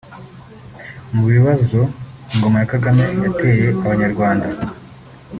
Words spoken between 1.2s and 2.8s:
bibazo ingoma ya